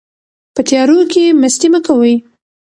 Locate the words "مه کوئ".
1.73-2.13